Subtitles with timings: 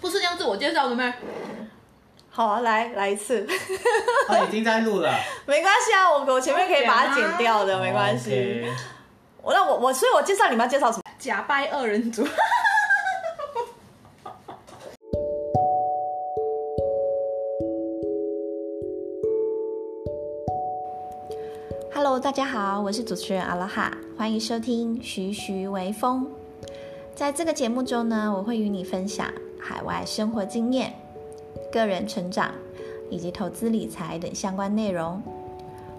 [0.00, 1.14] 不是这样自我介绍的吗？
[2.30, 3.46] 好啊，来来一次。
[4.28, 5.12] 啊，已经在录了。
[5.46, 8.66] 没关系啊，我我前面可以把它剪掉的，没关系。
[9.42, 11.02] 我那我我，所以我介绍你们要介绍什么？
[11.18, 12.26] 假掰二人组。
[21.94, 26.26] Hello，大家好，我是主持人阿拉哈，欢迎收听徐徐微风。
[27.14, 29.30] 在这个节目中呢，我会与你分享
[29.60, 30.92] 海外生活经验。
[31.70, 32.52] 个人成长
[33.10, 35.22] 以及投资理财等相关内容。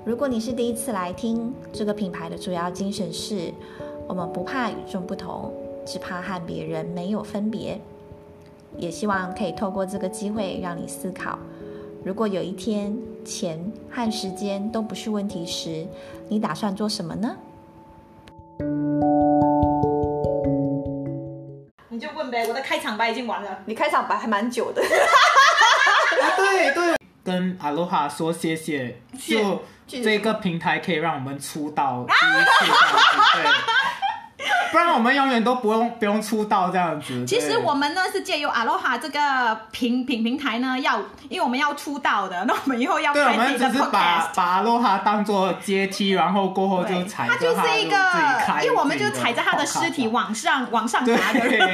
[0.03, 3.53] 如果你是第一次来听，这个品牌的主要精神是：
[4.07, 5.51] 我们不怕与众不同，
[5.85, 7.79] 只怕和别人没有分别。
[8.77, 11.37] 也希望可以透过这个机会让你思考：
[12.03, 15.85] 如果有一天钱和时间都不是问题时，
[16.27, 17.37] 你打算做什么呢？
[22.33, 23.59] 你就问呗，我的开场白已经完了。
[23.65, 24.81] 你开场白还蛮久的。
[24.81, 33.43] 啊、对对，跟阿罗哈说谢谢，就这个平台可以让我们出道第一次这样子，对，
[34.73, 37.23] 不然我们永远都不用不用出道这样子。
[37.27, 40.97] 其实我们呢是借由阿罗哈这个平平平台呢，要
[41.29, 47.95] 因为我们要出道的，那我们以后要开对，我们只是把把阿罗哈当做阶梯，然后过后就踩着它，它就是一个，
[48.63, 51.69] 因为我们就踩着他的尸体往上往上爬的人。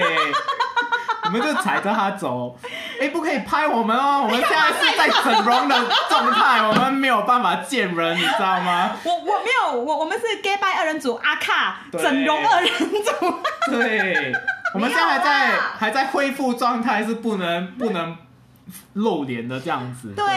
[1.22, 2.58] 我们就踩着他走，
[3.00, 4.24] 哎，不可以拍我们哦！
[4.24, 5.76] 我们现在是在整容的
[6.10, 8.92] 状态，我们没有办法见人，你知道吗？
[9.04, 13.12] 我我没有，我我们是 gay bye 二人组阿卡整容二人组。
[13.72, 14.34] 对，
[14.76, 18.18] 我们现在还在还在恢复状态，是不能不能
[18.94, 20.14] 露脸的这样子。
[20.16, 20.36] 对，对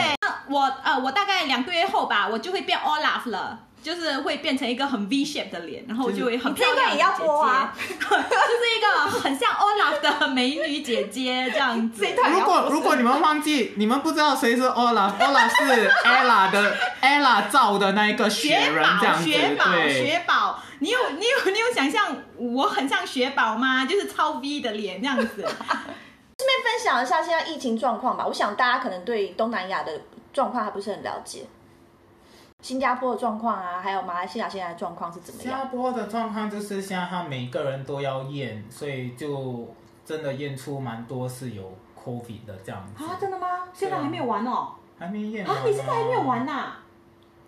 [0.49, 3.59] 我呃，我大概两个月后吧，我就会变 Olaf 了。
[3.83, 7.05] 就是会变成一个很 V shape 的脸，然后就会很漂亮的姐姐。
[7.05, 7.75] 这个也要播啊！
[7.77, 12.07] 就是一个很像 Olaf 的美女姐姐这样子。
[12.33, 19.25] 如果如果你们忘记，你们不知道谁是 Olaf，Olaf 是 Ella 的 Ella 造的那一个雪人这样子。
[19.25, 23.85] 雪宝，雪宝，你有你有你有想象我很像雪宝吗？
[23.85, 25.27] 就是超 V 的脸这样子。
[26.39, 31.47] 顺便分享一下现在疫情状况吧，我想大家可能对东南亚的状况还不是很了解。
[32.63, 35.43] 新加坡的状况啊，还有马来西亚现在的状况是怎么样？
[35.43, 39.69] 新加坡的状况就是现在他每个人都要验，所以就
[40.05, 43.05] 真的验出蛮多是有 COVID 的这样子。
[43.05, 43.47] 啊，真的吗？
[43.75, 44.69] 现在还没有完哦。
[44.97, 45.53] 还没验啊？
[45.67, 46.75] 你现在还没有完呐？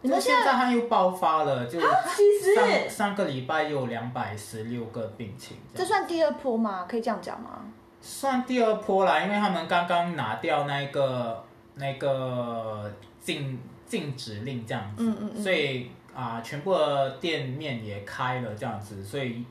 [0.02, 5.78] 你们现在他又爆发了，就上其实上个礼拜又有两百十六个病情这。
[5.78, 6.86] 这算第二波吗？
[6.88, 7.60] 可以这样讲吗？
[8.00, 11.44] 算第二波啦，因为他们刚刚拿掉那个
[11.76, 13.60] 那个禁。
[13.86, 19.44] 禁止令这样子，嗯嗯嗯，所以啊、呃，全部的店面也开了这样子，所以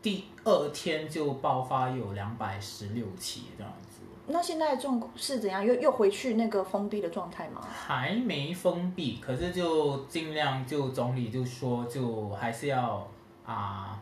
[0.00, 4.00] 第二天就爆发有两百十六起这样子。
[4.26, 5.64] 那现在的状况是怎样？
[5.64, 7.60] 又又回去那个封闭的状态吗？
[7.68, 13.06] 还没封闭，可是就尽量就总理就说就还是要
[13.44, 13.98] 啊、呃，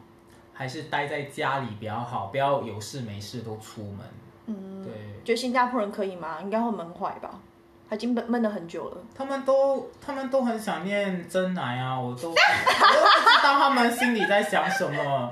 [0.52, 3.98] 还是待在家里比较好，不要有事没事都出门。
[4.46, 4.92] 嗯，对。
[5.24, 6.40] 觉得新加坡人可以吗？
[6.42, 7.40] 应该会闷坏吧。
[7.94, 8.96] 已经闷闷了很久了。
[9.14, 15.30] 他们都他们都很想念真奶啊，我都 我都不知道他们心里在想什么。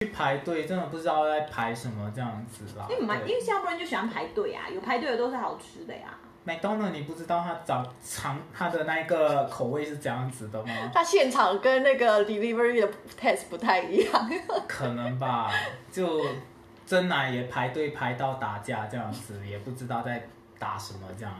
[0.00, 2.86] 去排队真的不知道在排什么这样子啦。
[2.88, 6.08] 因为因为新加坡人就喜欢排队啊，有排队的都是好吃的呀。
[6.42, 10.72] 麦当劳你不知道他早尝他的那个口味是这样子的吗？
[10.94, 12.88] 他现场跟那个 delivery 的
[13.20, 14.30] test 不太一样。
[14.66, 15.50] 可能吧，
[15.92, 16.24] 就
[16.86, 20.26] 真奶也排队排到打架这样子，也不知道在
[20.58, 21.34] 打什么这样。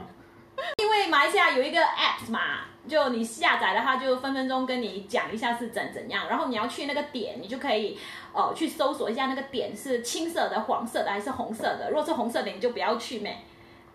[1.10, 7.98] 马来西亚有一个 app 嘛，就你下载的话就分分钟跟你讲一下是怎怎样，然后你要去那个点，你就可以
[8.32, 11.90] 呃去搜索一下那个点是青色的、黄色的还是红色的。
[11.90, 13.36] 如果是红色的，你就不要去咩。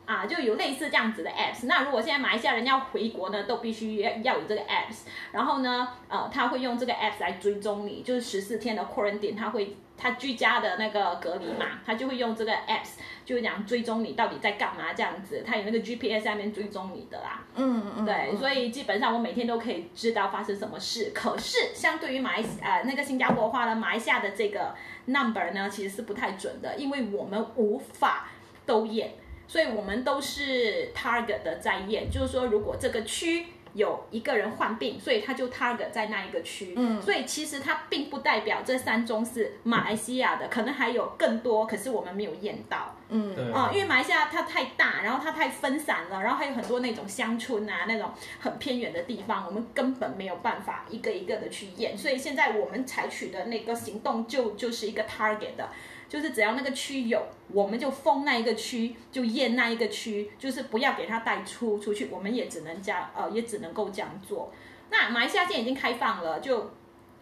[0.06, 1.66] 啊，就有类似这样子的 apps。
[1.66, 5.08] 那如果现在马来西亚人要回国呢，都必须要要有这个 apps。
[5.32, 15.44] 然后呢，呃，他会用这个 apps 来追踪你，就是十四天的 quarantine，他会他居家的那个隔离嘛，他就会用这个 apps，就是讲追踪你到底在干嘛这样子。
[15.46, 17.44] 他有那个 GPS 下面追踪你的啦。
[17.56, 18.06] 嗯嗯。
[18.06, 21.12] 对，所以基本上我每天都可以知道发生什么事。
[21.16, 24.76] 可是相对于马来西呃那个新加坡话呢，马来西亚的这个
[25.06, 28.28] number 呢，其实是不太准的，因为我们无法
[28.68, 29.14] 都验。
[29.48, 36.74] 所以我们都是 target 的在验，就是说，如果这个区有一个人患病，所以他就 target 在那一个区。
[36.78, 42.96] 嗯，所以其实它并不代表这三宗是马来西亚的，可能还有更多，可是我们没有验到。
[43.10, 48.10] 嗯，啊、嗯，因为马来西亚它太大，然后它太分散了，然后还有很多那种乡村啊，那种
[48.40, 51.98] 很偏远的地方，我们根本没有办法一个一个的去验。
[51.98, 55.70] 所以现在我们采取的那个行动就就是一个 target 的。
[56.16, 64.54] 就是只要那个区有，我们就封那一个区，就验那一个区，就是不要给他带出出去，我们也只能这样，呃，也只能够这样做。
[64.90, 66.72] 那马来西亚现在已经开放了，就。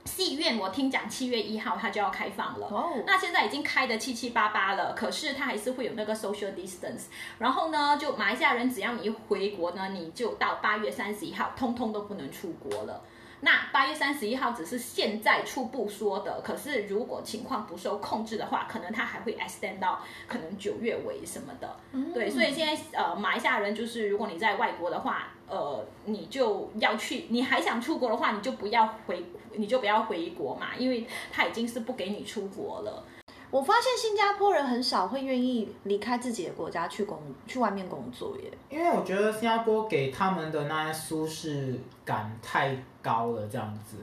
[0.06, 3.06] 戏院我听讲七月一号它就要开放了，oh.
[3.08, 7.04] 那现在已经开的七七八八了，可是它还是会有那个 social distance。
[7.40, 13.02] 然后呢，就马来西亚人只要你一回国呢，你就到八月三十一号，通通都不能出国了。
[13.44, 21.76] 那八月三十一号只是现在初步说的，可是如果情况不受控制的话，可能它还会 extend 到可能九月尾什么的。
[21.92, 33.06] 嗯、对，所以现在呃，马来西亚人就是如果你在外国的话，呃，你就要去，你还想出国的话，你就不要回，你就不要回国嘛，因为他已经是不给你出国了。
[33.54, 43.98] 我发现新加坡人很少会愿意离开自己的国家去工去外面工作耶，因为我觉得新加坡给他们的那些舒适感太高了，这样子，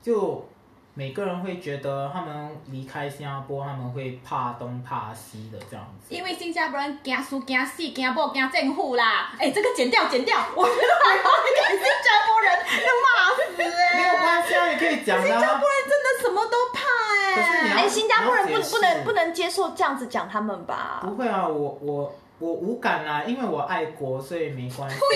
[0.00, 0.42] 就
[0.94, 6.14] 每个人会觉得他们离开新加坡，他们会怕东怕西的这样子。
[6.14, 14.00] 因为新加坡人惊输惊死惊暴惊政府啦，哎，这个剪掉剪掉，我觉得还好，你新加坡人要骂死哎。
[14.00, 15.22] 没有关系啊，也可以讲啊。
[15.22, 16.56] 新加坡人真的什么都
[17.42, 17.80] 怕。
[17.80, 21.00] 哎，新加坡人不不能不能接受这样子讲他们吧？
[21.02, 24.96] 不会啊，我我我无感啊，因为我爱国，所以没关系。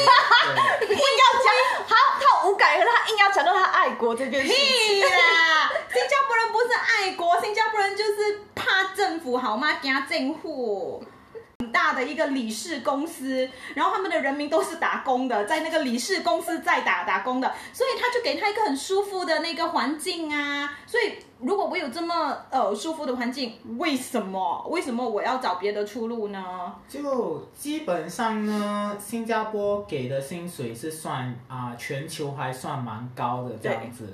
[0.89, 1.53] 硬要讲
[1.89, 4.49] 他他无感，可是他硬要讲到他爱国这件事。
[4.49, 5.71] 屁啦！
[5.93, 9.75] 新加坡人不是爱国，新加坡人就是怕政府好吗？
[9.81, 11.03] 惊政府。
[11.69, 20.73] 很大的一个理事公司，然后他们的人民都是打工的，在那个理事公司在打打工的，所以他就给他一个很舒服的那个环境啊。
[20.87, 26.75] 所以如果我有这么呃舒服的环境，为什么为什么我要找别的出路呢？
[26.89, 34.09] 就基本上呢，新加坡给的薪水是算啊、呃、全球还算蛮高的这样子，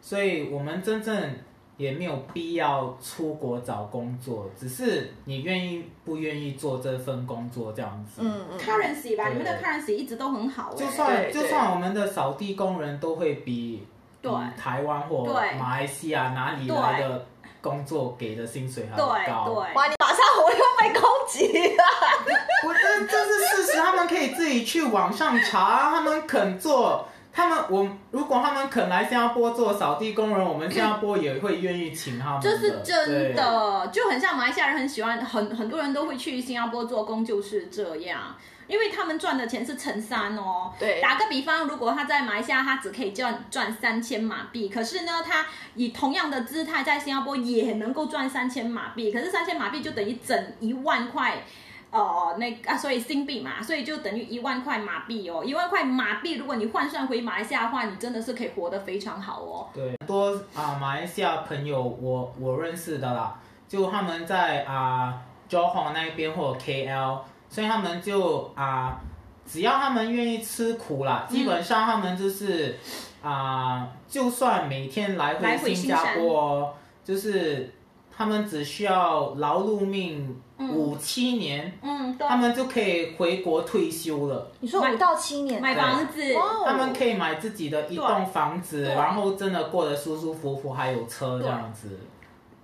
[0.00, 1.34] 所以我们真正。
[1.80, 8.20] 也没有必要出国找工作，只是你愿意不愿意做这份工作这样子。
[8.22, 10.74] 嗯嗯，currency 吧，你们的 currency 一直都很好。
[10.74, 13.86] 就算就算我们的扫地工人都会比
[14.20, 15.24] 对台湾或
[15.58, 17.26] 马来西亚哪里来的
[17.62, 19.14] 工作给的薪水还高。
[19.46, 21.84] 对对，哇，你马上我又被攻击了。
[22.66, 27.08] 我这这是事实，他们可以自己去网上查，他们肯做。
[27.32, 32.40] 他们我如果他们肯来新加坡做扫地工人，我们新加坡也会愿意请他们。
[32.40, 38.36] 这是真的，就很像马来西亚人很喜欢，很很多人都会去新加坡做工，就是这样，
[38.66, 40.72] 因为他们赚的钱是乘三哦。
[40.78, 51.44] 对，打个比方，如果他在马来西亚，他只可以赚赚三千马币，可是呢，他以同样的姿态在新加坡也能够赚三千马币，可是三千马币就等于整一万块。
[51.90, 55.42] 哦，那啊，所以新币嘛，所以就等于一万块马币哦。
[55.44, 59.68] 一万块马币，如果你换算回马来西亚的话，你真的是可以活得非常好哦。
[59.74, 63.34] 对，很多啊，马来西亚朋友我我认识的啦，
[63.68, 69.00] 就他们在啊，Johor 那边或者 KL，所以他们就啊，
[69.44, 72.78] 只要他们愿意吃苦啦，基本上他们就是、
[73.24, 76.72] 嗯、啊，就算每天来回新加坡，
[77.04, 77.74] 就是。
[78.20, 84.52] 他们只需要劳碌命五七年，嗯，他们就可以回国退休了。
[84.60, 85.58] 你说五到七年？
[85.58, 86.22] 买房子，
[86.66, 91.98] 他们可以买自己的一栋房子，然后真的过得舒舒服服，还有车这样子。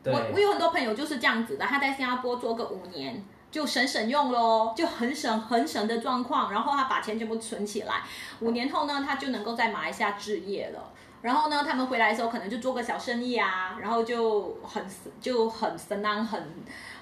[0.03, 8.02] 对，我我有很多朋友就是这样子的，他在新加坡做个五年就省省用喽，就很省很省的状况，然后他把钱全部存起来，
[8.40, 10.92] 五年后呢，他就能够在马来西亚置业了。
[11.26, 14.80] 然后呢，他们回来的时候可能就做个小生意啊，然后就很
[15.21, 16.40] 就很省很很，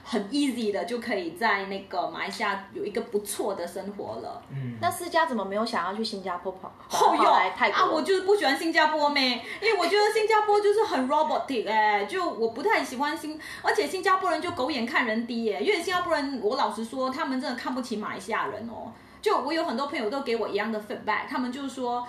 [0.03, 4.43] 很 easy 的就可以在那个马来西亚有一个不错的生活了。
[4.51, 6.73] 嗯，那思佳怎么没有想要去新加坡跑？
[6.89, 18.91] 后又来泰国啊，我就是不喜欢新加坡咩，因为我觉得新加坡就是很 robotic 哎，就我不太喜欢新，而且新加坡人就狗眼看人低耶，因为新加坡人我老实说，他们真的看不起马来西亚人哦。
[19.21, 22.09] 就我有很多朋友都给我一样的 feedback，他们就是说，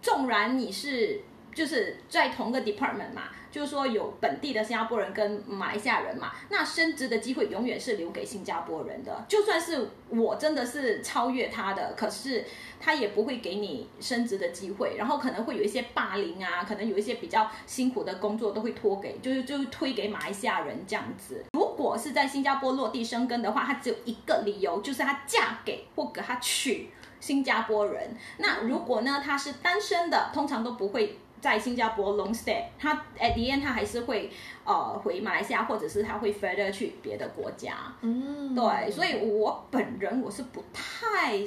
[0.00, 1.20] 纵然你是。
[1.54, 9.24] 就是在同个 department 嘛，就是说有本地的新加坡人跟马来西亚人嘛，那升职的机会永远是留给新加坡人的。
[9.28, 12.44] 就算是我真的是超越他的，可是
[12.78, 21.44] 他也不会给你升职的机会，然后可能会有一些霸凌啊，可能有一些比较辛苦的工作都会托给，就是就是推给马来西亚人这样子。
[21.52, 28.16] 如果是在新加坡落地生根的话，他只有一个理由，就是他嫁给或给他娶新加坡人。
[28.38, 31.18] 那如果呢，他是单身的，通常都不会。
[31.40, 34.30] 在新加坡 long stay，他 at the end 他还是会
[34.64, 37.74] 呃回马来西亚，或者是他会 further 去别的国家。
[38.02, 41.40] 嗯，对，所以我本人我是不太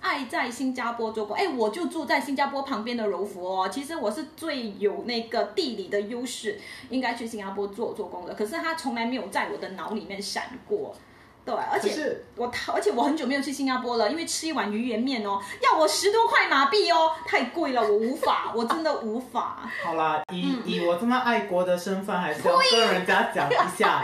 [0.00, 1.36] 爱在新加坡做工。
[1.36, 3.68] 哎，我就住在新加坡旁边的柔佛哦。
[3.68, 6.58] 其实我是最有那个地理的优势，
[6.88, 8.34] 应该去新加坡做做工的。
[8.34, 10.94] 可是他从来没有在我的脑里面闪过。
[11.44, 19.58] 对，而且我而且我很久没有去新加坡了，因为吃一碗鱼圆面哦，要我十多块马币哦，太贵了，我无法，我真的无法。
[19.84, 24.02] 好啦，以、嗯、以我这么爱国的身份，还是要跟人家讲一下，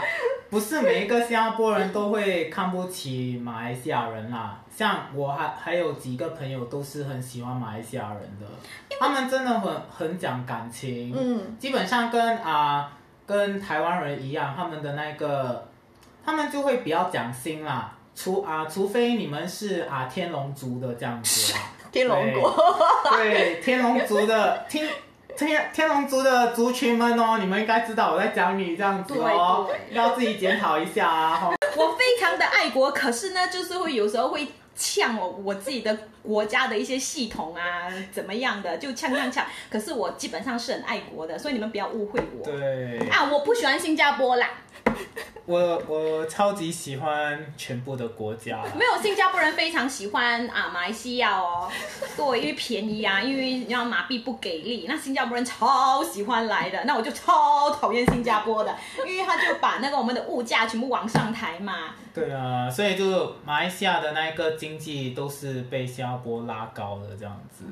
[0.51, 4.59] 不是每一个新加坡人都会看不起马来西亚人啦。
[4.69, 8.45] 像我还还有几个朋友都是很喜欢马来西亚人的，
[8.99, 12.91] 他们真的很很讲感情，嗯，基本上跟啊、
[13.25, 15.70] 呃、跟台湾人一样，他们的那个。
[16.25, 21.59] 他们就会比较讲心啦，除啊，除非你们是啊天龙族的这样子啦，
[21.91, 22.55] 天龙国，
[23.11, 24.87] 对天龙族的天
[25.37, 31.51] 天天龙族的族群们哦，你们应该知道我在讲你这样子哦，要自己检讨一下啊。
[31.75, 39.45] 我非常的爱国，可是呢，就是会有时候会呛我我自己的国家的一些系统啊，怎么样的就呛呛呛。
[39.69, 42.43] 可是我基本上是很爱国的，所以你们不要误会我。
[42.43, 44.49] 对啊，我不喜欢新加坡啦。
[45.45, 51.69] 我我超级喜欢全部的国家，没有新加坡人非常喜欢啊马来西亚哦，
[52.15, 58.75] 对，因为便宜啊，因为你知道马币不给力，那新加坡人超喜欢来的，那我就超讨厌新加坡的，
[59.05, 61.95] 因为他就把那个我们的物价全部往上抬嘛。
[62.13, 67.63] 对啊，所以就马来西亚的那一个经济都是被新加坡拉高的这样子。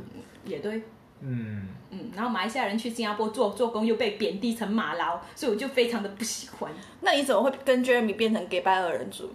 [0.46, 0.82] 也对。
[1.22, 6.72] 嗯嗯，然后马来西亚人去新加坡做做工又被贬低成马劳，所以我就非常的不喜欢。
[7.02, 9.30] 那你怎么会跟 Jeremy 变成给拜二人组？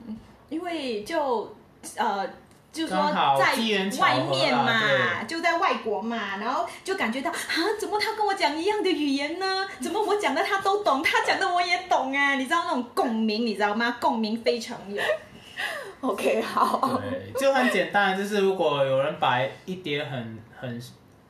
[0.48, 1.54] 因为就
[1.96, 2.26] 呃，
[2.72, 2.96] 就说
[3.38, 3.54] 在
[4.00, 9.66] 外面嘛，就在外国嘛，然后就感觉到啊，怎么他跟我讲一样的语言呢？
[9.80, 12.34] 怎么我讲的他都懂，他讲的我也懂啊？
[12.34, 13.96] 你知道那种共鸣，你知道吗？
[13.98, 15.02] 共鸣非常有。
[16.02, 20.78] OK，好，对，就很简单，就是如果有人把一碟很很。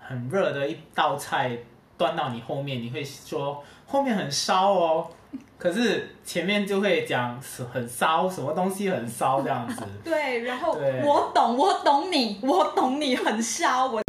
[0.07, 1.57] 很热的一道菜
[1.97, 5.11] 端到你后面，你会说后面很烧哦，
[5.57, 7.41] 可是前面就会讲
[7.73, 9.83] 很烧，什么东西很烧这样子。
[10.05, 13.87] 对，然后我懂，我懂你，我懂你很烧。
[13.87, 14.04] 我。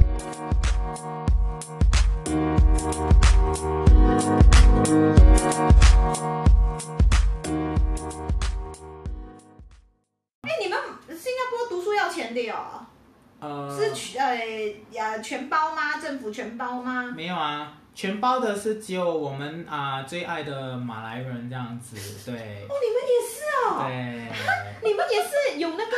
[4.85, 4.87] 哎，
[10.61, 10.77] 你们
[11.09, 12.85] 新加坡读书要钱的哦。
[13.75, 14.35] 是全呃
[14.91, 15.97] 呀全包吗？
[15.99, 17.11] 政府全包吗？
[17.15, 21.95] 没有啊，全包的是只有我们啊、呃、最爱的马来人这样子，
[22.29, 22.35] 对。
[22.35, 23.85] 哦，你们也是哦。
[23.87, 23.89] 对。
[24.83, 25.91] 你们也是有那个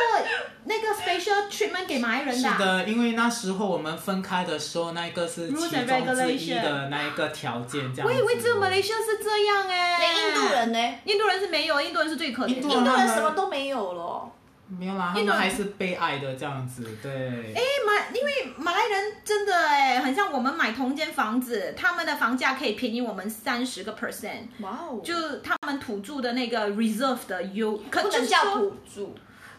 [0.65, 2.55] 那个 special treatment 给马来人的、啊。
[2.55, 5.53] 是的，因为那时候我们分开的时候，那个是其
[5.85, 8.07] 中之一的那一个条件，这样。
[8.07, 9.97] 我以为只有马来西亚是这样哎。
[9.99, 10.95] 那印度人呢？
[11.05, 12.69] 印度人是没有，印度人是最可怜的。
[12.69, 14.31] 印度人什么都没有了。
[14.67, 17.53] 没有啦，他们还是被爱的这样子，对。
[17.53, 24.47] 哎，马，因为马来人真的哎，很像我们买同间房子，他们的房价可以便宜我们三十个 percent。
[24.59, 25.01] 哇哦！
[25.03, 29.15] 就他们土著的那个 reserve 的优，可能叫土著。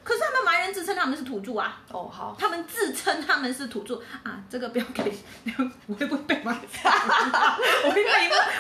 [0.09, 1.83] 可是他们马来人自称他们是土著啊！
[1.93, 4.43] 哦，好，他们自称他们是土著啊！
[4.49, 5.03] 这个不要给，
[5.87, 6.59] 我会不会被骂？
[7.85, 8.11] 我会被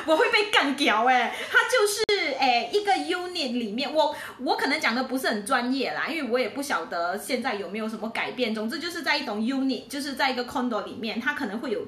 [0.05, 1.35] 我会被干掉哎！
[1.51, 8.55] 他就是哎一个 unit 里面，我我可能讲的不是很专业啦，因为我也不晓得现在有没有什么改变。
[8.55, 11.81] 总之就是在一栋 unit，就是在一个 condo 里面，它可能会有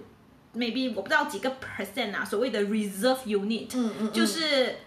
[0.56, 4.78] maybe 我不知道几个 percent 啊，所谓的 reserve unit，嗯嗯嗯，就是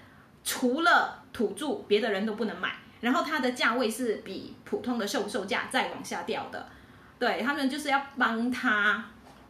[0.44, 2.72] 除了土著，别的人都不能买。
[3.04, 6.66] 然后它的价位是比普通的售售价再往下掉的，
[7.20, 9.04] 对，他们就是要帮他，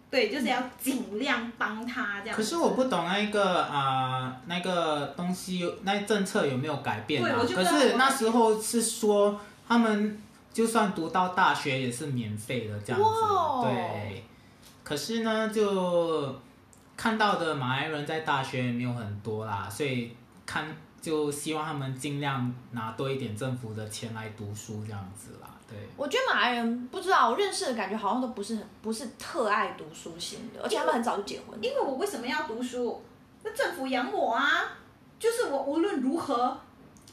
[0.10, 2.36] 对，就是要尽量帮他这样。
[2.36, 7.30] 可是我不懂那个啊、呃，那个东西那政策有没有改变啊？
[7.30, 10.20] 对，我就可是那时候是说他们
[10.52, 14.24] 就算读到大学也是免费的这样子，哇对。
[14.84, 16.36] 可是呢，就
[16.98, 20.12] 看到的马来人在大学也没有很多啦，所以
[20.44, 20.66] 看。
[21.04, 25.50] 就希望他们尽量拿多一点政府的钱来读书这样子啦。
[25.68, 31.62] 对，我觉得马来人不知道，我认识的感觉好像都不是很不是特爱读书型的，而且他们很早就结婚。
[31.62, 33.04] 因为我为什么要读书？
[33.44, 34.64] 那政府养我啊，
[35.20, 36.58] 就是我无论如何。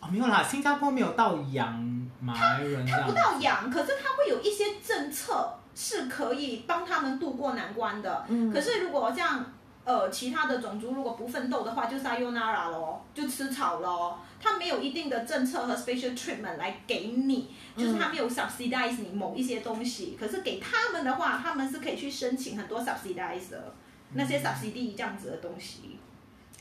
[0.00, 1.74] 哦，没有啦，新加坡没有到养
[2.20, 3.00] 马来人这样。
[3.00, 8.24] 他不到养，可是他会有一些政策是可以帮他们渡过难关的。
[8.28, 9.44] 嗯，可是如果像。
[9.84, 14.18] 呃，其他的种族如果不奋斗的话，就是 Ayonara 咯，就吃草咯。
[14.38, 20.16] 他没有一定的政策和 special treatment 来给你，就是他没有 subsidize 你某一些东西。
[20.18, 23.74] 可是给他们的话，他们是可以去申请很多 subsidize 的。
[24.12, 25.98] 那些 subsidy 这样子的东西。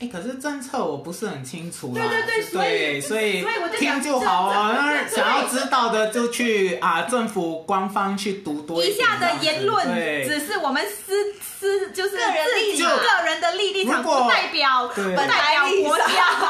[0.00, 2.00] 哎，可是政策我不是很清楚啦。
[2.00, 4.72] 对对对，所以所以所以我就听就好啊。
[4.74, 9.86] 那想要知道的就去啊政府官方去读多一下的言论，
[10.26, 16.04] 只是我们私私就是个人立场，个人的立立场不代表不代表国家，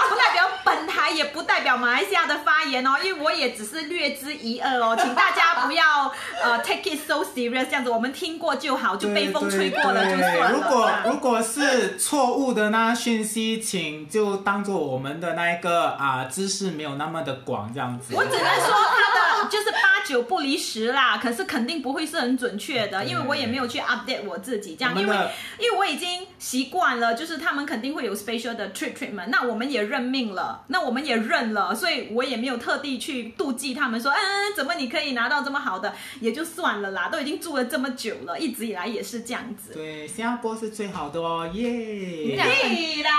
[0.08, 2.90] 不代表本台，也不代表马来西亚的发言哦。
[3.02, 6.12] 因为我也只是略知一二哦， 请大家不要
[6.42, 10.52] 呃 take it so serious，这样子我们听过就好，就被风吹过了就算了。
[10.52, 13.40] 如果如果是错误的那讯息。
[13.60, 18.14] 请就当做我们的那一个啊知识没有那么的广这样子。
[18.14, 25.16] 我只能说他的就是八九不离十啦，可是肯定不会是很准确的，因为我也没有去 update 我自己这样，因为
[25.58, 34.18] 因为我已经习惯了，就是他们肯定会有 special 的 treatment，那我们也认命了，那我们也认了，所以我也没有特地去妒忌他们说，嗯，
[34.56, 39.72] 怎么你可以拿到这么好的，也就算了啦，都已经住了这么久了，一直以来也是这样子。
[39.74, 42.42] 对，新加坡是最好的哦，耶、yeah！
[42.42, 43.10] 对啦。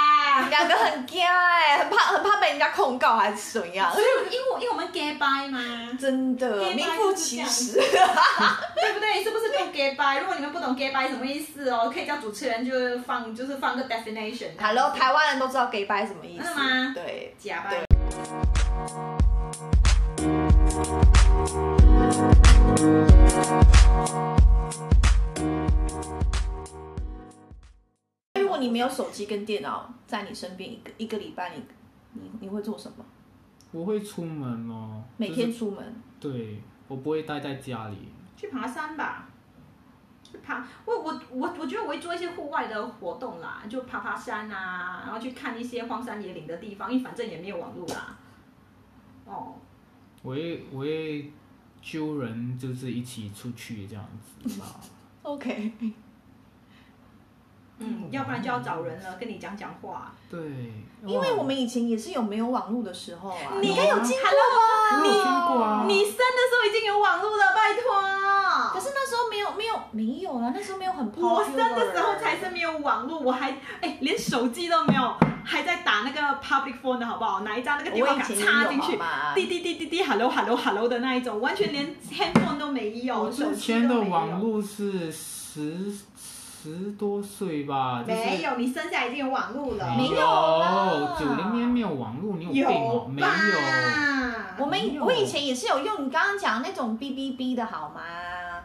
[0.49, 3.91] 两个很惊哎，很怕很怕被人家控告还是怎样？
[3.91, 5.59] 所以因为因为我们 get by 嘛，
[6.12, 9.24] 真的名副其实， 对不对？
[9.24, 10.20] 是不是用假掰？
[10.20, 14.50] 如果你们不懂 gay by 什么意思哦，可以叫主持人就是放就是放个 definition。
[14.60, 16.44] Hello，台湾人都知道 gay by 什么意思？
[16.50, 16.91] 是吗？
[16.94, 17.86] 对，假掰。
[28.60, 31.63] 你没有手机跟电脑在你身边一个一个礼拜你，
[32.13, 33.03] 你你你会做什么？
[33.71, 35.95] 我会出门哦，每天出门。
[36.19, 37.97] 就是、对，我不会待在家里。
[38.35, 39.29] 去爬山吧，
[40.23, 40.65] 去爬。
[40.85, 48.17] 我我我我觉得我会做一些户外的活动啦，就爬爬山啊，然后去看一些荒山野岭的地方，因为反正也没有网络啦。
[49.25, 49.55] 哦。
[50.23, 51.31] 我会我会
[51.81, 54.05] 揪人，就是一起出去这样
[54.45, 54.65] 子吧。
[55.23, 55.71] OK。
[57.81, 60.13] 嗯，要不然就要找人了，跟你讲讲话。
[60.29, 60.39] 对，
[61.05, 63.57] 因为我们以前也是有没有网络的时候啊。
[63.59, 64.17] 你应该有经
[65.47, 65.85] 过吧？
[65.88, 67.91] 你你生的时候已经有网络了，拜托。
[68.73, 71.11] 可是那时候没有没有没有啊，那时候没有很。
[71.17, 77.41] 我生的时候才是没有网络，我还哎连手机都没有，还在打那个 public phone 的好不好？
[77.41, 79.00] 拿一张那个电话卡插进去，
[79.35, 83.53] 滴滴滴滴滴，hello hello hello 的那一种，完全连 handphone 都没有，手机都没有。
[83.53, 85.93] 之前的网络是十。
[86.62, 89.95] 十多岁吧，就是，没有，你生下来已经有网络了。
[89.97, 93.08] 没有，九零年没有网络，你有病哦？
[93.10, 93.28] 没有，
[94.60, 98.02] 我们我以前也是有用你刚刚讲的那种 B B B 的好吗？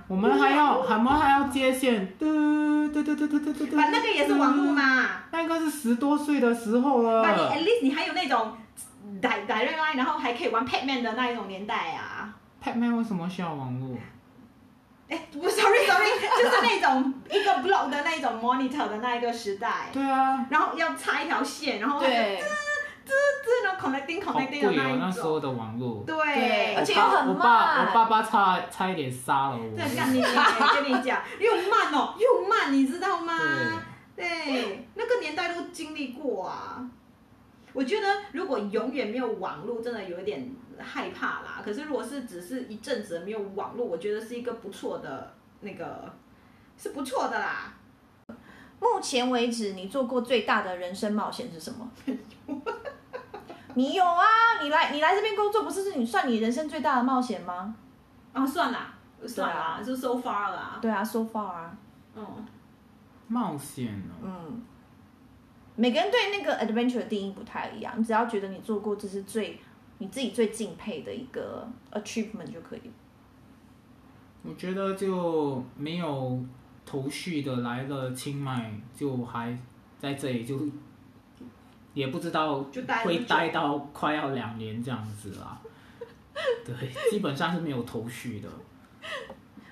[0.09, 3.77] 我们还要，我们还要接线，嘟嘟嘟嘟嘟嘟嘟嘟。
[3.77, 5.07] 那个也是网络吗？
[5.31, 7.23] 那个是十多岁的时候了。
[7.23, 8.53] 那你 at least 你还有那种
[9.23, 12.35] direct line，然后还可以玩 Pacman 的那一种年代啊。
[12.63, 13.97] Pacman 为什么需要网络？
[15.09, 16.07] 哎，不，sorry sorry，
[16.43, 19.89] 就是那种一个 block 的那种 monitor 的那一个时代。
[19.93, 20.45] 对啊。
[20.51, 22.43] 然后要插一条线，然后对，
[23.07, 24.83] 吱吱吱，然后 connecting connecting 的那一种。
[24.83, 26.03] 好贵哦，那时候的网络。
[26.05, 26.75] 对。
[26.75, 27.29] 而且又很慢。
[27.29, 29.77] 我爸我爸爸差差一点杀了我。
[29.77, 33.35] 对，跟你跟你讲，又慢哦，又慢，你知道吗？
[34.17, 34.29] 对。
[34.29, 36.85] 对，那个年代都经历过啊。
[37.73, 40.51] 我觉得如果永远没有网络，真的有一点
[40.83, 41.63] 害怕啦。
[41.65, 46.13] 可是如果是只是一阵子没有网络，我觉得是一个不错的那个，
[46.77, 47.75] 是不错的啦。
[48.79, 51.91] 目前为止，你做过最大的人生冒险是什么？
[53.75, 54.25] 你有啊？
[54.63, 57.75] 你来你来这边工作，不是是你算你人生最大的冒险吗？
[58.33, 58.95] 啊，算啦，
[59.27, 60.79] 算啦，就 so far 啦。
[60.81, 61.77] 对啊，so far 啊。
[62.15, 62.47] 嗯，
[63.29, 64.13] 冒险哦。
[64.23, 64.63] 嗯。
[65.79, 69.61] 每个人对那个 adventure 的定义不太一样，你只要觉得你做过这是最
[69.99, 72.91] 你自己最敬佩的一个 achievement 就可以。
[74.43, 76.45] 我觉得就没有
[76.85, 79.57] 头绪的来了清迈，就还
[79.99, 80.61] 在这里，就
[81.95, 82.63] 也不知道
[83.05, 85.61] 会待到快要两年这样子啦。
[86.65, 88.49] 对，基本上是没有头绪的。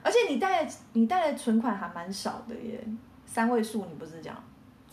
[0.02, 2.82] 而且你带你带的存款还蛮少的耶，
[3.24, 4.36] 三位数，你不是讲？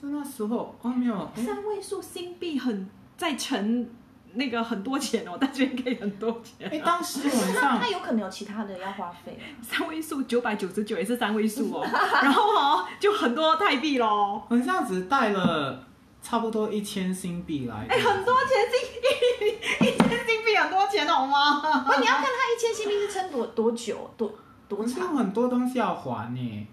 [0.03, 3.87] 那时候哦，没有三位数新币很在乘
[4.33, 6.69] 那个很多钱哦，但是可以很多钱。
[6.69, 9.37] 哎，当时晚上他有可能有其他的要花费。
[9.61, 11.83] 三位数九百九十九也是三位数哦，
[12.21, 14.41] 然后哦就很多泰币喽。
[14.49, 15.83] 好像只带了
[16.21, 17.87] 差不多一千新币来。
[17.89, 21.61] 哎，很多钱新币，一千新币很多钱好吗？
[21.85, 24.33] 不你要看他一千新币是撑多多久，多
[24.67, 24.99] 多长？
[24.99, 26.67] 有很多东西要还呢。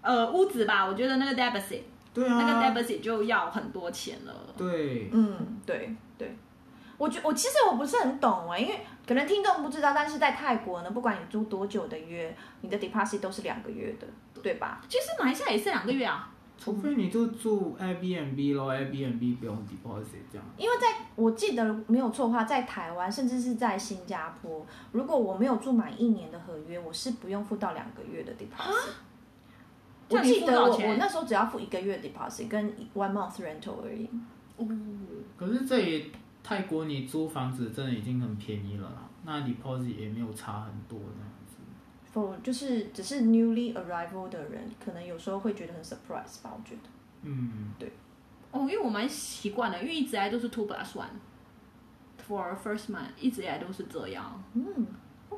[0.00, 1.82] 呃，屋子吧，我觉得那个 deposit。
[2.18, 4.34] 对啊，那个 deposit 就要很多钱了。
[4.56, 6.36] 对，嗯，对对，
[6.96, 14.06] 我觉我其实我不是很懂哎，因为可能听众不知道，但是在泰国呢，不管你租多久的约，你的 deposit 都是两个月的，
[14.42, 14.80] 对吧？
[14.88, 16.30] 其实马来西亚也是两个月啊。
[16.60, 20.44] 除非你就住 Airbnb 咯，Airbnb 不用 deposit 这样。
[20.56, 28.88] 因为在我记得没有错的话，在台湾甚至是在新加坡，如果我没有住满一年的合约，我是不用付到两个月的 deposit。
[30.10, 34.08] 我记得我我那时候只要付一个月 deposit 跟 one month rental 而已。
[34.56, 34.66] 哦，
[35.36, 36.10] 可是这里
[36.42, 41.56] 泰国你租房子真的已经很便宜了啦，那 deposit 也没有差很多这样子。
[42.12, 46.88] For 就是只是 newly arrival 的人，可能有时候会觉得很 surprise 吧，我觉得。
[47.22, 47.92] 嗯，对。
[48.50, 51.06] 哦，因为我蛮习惯的，因为一直来都是 two plus one
[52.26, 54.42] for first month，一直以来都是这样。
[54.54, 54.86] 嗯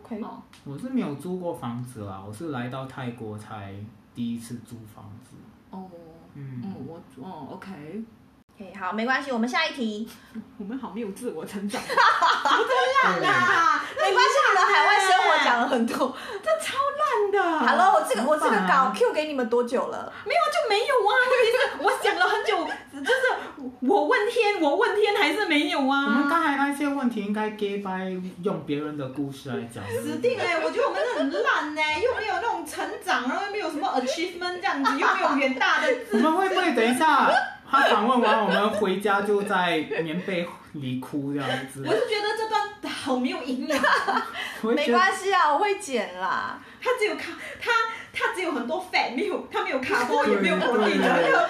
[0.04, 0.20] ，OK。
[0.22, 3.74] 哦，我是没有租过房子啦，我是来到泰国才。
[4.12, 5.36] 第一次租房子
[5.70, 5.88] 哦，
[6.34, 10.06] 嗯嗯，我哦，OK，okay, 好，没关系，我们下一题。
[10.58, 16.76] 我们好没有自我成长，不这样啊，没关系，你们海外生活讲了很多， 这超
[17.10, 17.58] 烂的。
[17.66, 20.12] Hello，我这个我这个稿 Q 给你们多久了？
[20.24, 22.56] 没有就没有啊，问题是我想了很久，
[23.00, 26.04] 就是我问天，我问天还是没有啊。
[26.04, 29.82] 我们刚才那些问题应该 give by 用别人的故事来讲。
[30.02, 35.88] 死定哎，我觉得我们很烂呢，又没有那种成长，然后又没有什么 achievement 这样子，又没有远大的。
[36.12, 37.30] 我们会不会等一下？
[37.70, 41.84] 他访问完，我们回家就在棉被里哭这样子。
[41.86, 43.82] 我是觉得这段好没有营养。
[44.62, 46.58] 没关系啊，我会剪啦。
[46.82, 47.70] 它只有卡，它
[48.12, 51.04] 它只有很多 fat，没有它没有卡波，也没有果粒的。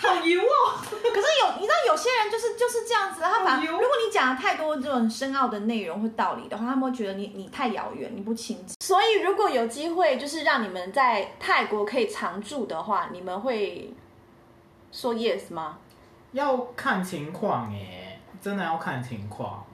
[0.00, 0.78] 好油哦！
[0.90, 8.76] 可是有，你知道有些人就是就是这样子，他反正如果你讲了太多这种深奥的内容或道理的话，他们会觉得你你太遥远，你不亲近。
[8.80, 13.92] 所以如果有机会，就是让你们在泰国可以常住的话，你们会。
[14.92, 15.78] 说 yes 吗？
[16.30, 18.03] 要看情况耶，
[18.44, 19.64] 真的要看情况。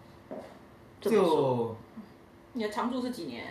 [1.01, 1.77] 就
[2.53, 3.45] 你的长住是几年？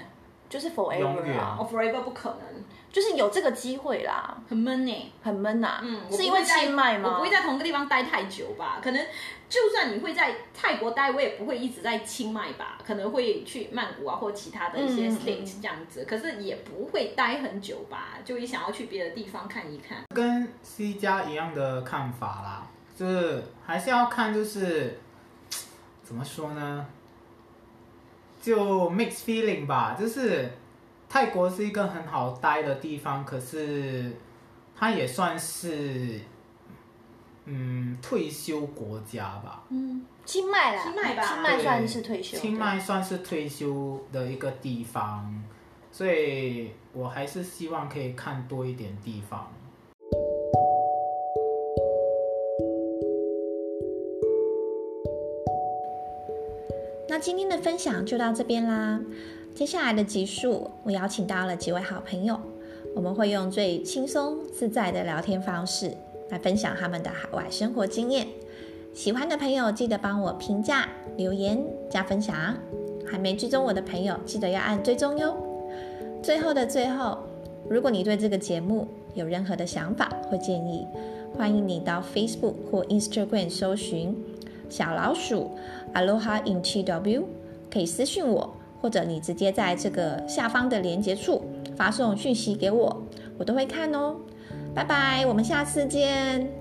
[0.47, 4.35] 就是 forever 啊，oh, forever 不可能，就是有这个机会啦。
[4.49, 5.81] 很闷呢，很闷呐。
[5.83, 7.09] 嗯，是因为清迈吗？
[7.09, 8.79] 我不会在同一个地方待太久吧？
[8.81, 9.05] 可能
[9.47, 12.79] 就算你会在泰国待，我也不会一直在清迈吧？
[12.83, 16.05] 可能会去曼谷啊，或其他的一些 state 这样子。
[16.05, 18.17] 可是也不会待很久吧？
[18.23, 20.03] 就也想要去别的地方看一看。
[20.15, 24.99] 跟 C 家一样的看法啦，就是还是要看，就是
[26.09, 26.87] 怎么说呢？
[28.41, 30.51] 就 mixed feeling 吧，就是
[31.07, 34.11] 泰国是一个很好待的地方，可是
[34.75, 36.19] 它也算是
[37.45, 39.63] 嗯退休国家吧。
[39.69, 42.37] 嗯，清迈啦，清迈吧，清迈算是退休。
[42.39, 45.43] 清迈算是退休的一个地方，
[45.91, 49.47] 所以我还是希望可以看多一点地方。
[57.09, 59.01] 那今天的分享就到这边啦。
[59.55, 62.39] 接下来的集数，我邀请到了几位好朋友，
[62.95, 65.91] 我们会用最轻松自在的聊天方式
[66.29, 68.27] 来分享他们的海外生活经验。
[68.93, 72.55] 喜欢的朋友记得帮我评价、留言、加分享。
[73.07, 75.35] 还没追踪我的朋友，记得要按追踪哟。
[76.21, 77.17] 最后的最后，
[77.67, 80.85] 如果你对这个节目有任何的想法或建议，
[81.35, 84.15] 欢迎你到 Facebook 或 Instagram 搜寻
[84.69, 85.51] 小老鼠。
[85.93, 87.23] Aloha in TW，
[87.71, 91.43] 可以私信我，或者你直接在这个下方的连接处
[91.75, 93.03] 发送讯息给我，
[93.37, 94.15] 我都会看哦。
[94.73, 96.58] 拜拜，我们下次见。